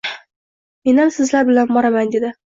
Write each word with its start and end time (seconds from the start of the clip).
—Menam 0.89 1.11
sizlar 1.17 1.45
bilan 1.51 1.75
boraman,— 1.75 2.09
dedi. 2.17 2.33